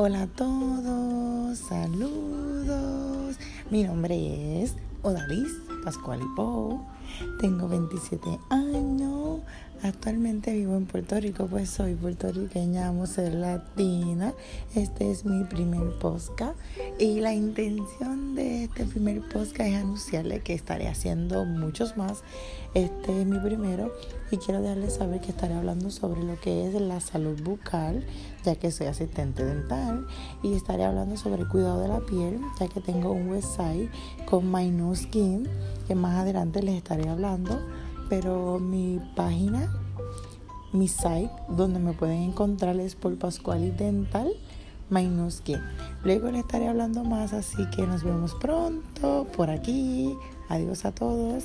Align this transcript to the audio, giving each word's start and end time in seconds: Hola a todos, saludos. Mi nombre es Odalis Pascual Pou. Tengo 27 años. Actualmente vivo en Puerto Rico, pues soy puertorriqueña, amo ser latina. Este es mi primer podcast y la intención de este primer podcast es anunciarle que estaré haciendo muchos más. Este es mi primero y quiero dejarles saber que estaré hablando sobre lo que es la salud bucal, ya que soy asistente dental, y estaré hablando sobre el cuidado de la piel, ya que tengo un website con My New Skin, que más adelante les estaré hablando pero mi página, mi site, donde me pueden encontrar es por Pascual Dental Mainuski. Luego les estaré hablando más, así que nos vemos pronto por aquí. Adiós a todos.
Hola 0.00 0.22
a 0.22 0.26
todos, 0.28 1.58
saludos. 1.58 3.36
Mi 3.68 3.82
nombre 3.82 4.62
es 4.62 4.76
Odalis 5.02 5.50
Pascual 5.84 6.20
Pou. 6.36 6.86
Tengo 7.40 7.66
27 7.66 8.38
años. 8.48 9.17
Actualmente 9.82 10.52
vivo 10.52 10.76
en 10.76 10.86
Puerto 10.86 11.20
Rico, 11.20 11.46
pues 11.46 11.70
soy 11.70 11.94
puertorriqueña, 11.94 12.88
amo 12.88 13.06
ser 13.06 13.32
latina. 13.34 14.34
Este 14.74 15.08
es 15.08 15.24
mi 15.24 15.44
primer 15.44 15.96
podcast 16.00 16.58
y 16.98 17.20
la 17.20 17.32
intención 17.32 18.34
de 18.34 18.64
este 18.64 18.84
primer 18.86 19.20
podcast 19.28 19.60
es 19.60 19.76
anunciarle 19.76 20.40
que 20.40 20.54
estaré 20.54 20.88
haciendo 20.88 21.44
muchos 21.44 21.96
más. 21.96 22.24
Este 22.74 23.20
es 23.20 23.26
mi 23.26 23.38
primero 23.38 23.92
y 24.32 24.38
quiero 24.38 24.60
dejarles 24.60 24.94
saber 24.94 25.20
que 25.20 25.30
estaré 25.30 25.54
hablando 25.54 25.90
sobre 25.90 26.24
lo 26.24 26.40
que 26.40 26.66
es 26.66 26.74
la 26.74 27.00
salud 27.00 27.40
bucal, 27.42 28.04
ya 28.44 28.56
que 28.56 28.72
soy 28.72 28.88
asistente 28.88 29.44
dental, 29.44 30.08
y 30.42 30.54
estaré 30.54 30.84
hablando 30.84 31.16
sobre 31.16 31.42
el 31.42 31.48
cuidado 31.48 31.80
de 31.80 31.88
la 31.88 32.00
piel, 32.00 32.40
ya 32.58 32.66
que 32.66 32.80
tengo 32.80 33.12
un 33.12 33.28
website 33.28 33.88
con 34.26 34.50
My 34.50 34.68
New 34.70 34.94
Skin, 34.96 35.48
que 35.86 35.94
más 35.94 36.16
adelante 36.16 36.62
les 36.64 36.74
estaré 36.74 37.08
hablando 37.08 37.60
pero 38.08 38.58
mi 38.58 39.00
página, 39.14 39.72
mi 40.72 40.88
site, 40.88 41.30
donde 41.48 41.78
me 41.78 41.92
pueden 41.92 42.22
encontrar 42.22 42.78
es 42.80 42.94
por 42.94 43.16
Pascual 43.18 43.76
Dental 43.76 44.32
Mainuski. 44.90 45.56
Luego 46.04 46.30
les 46.30 46.40
estaré 46.42 46.68
hablando 46.68 47.04
más, 47.04 47.32
así 47.32 47.68
que 47.74 47.86
nos 47.86 48.02
vemos 48.02 48.34
pronto 48.34 49.26
por 49.36 49.50
aquí. 49.50 50.14
Adiós 50.48 50.84
a 50.84 50.92
todos. 50.92 51.44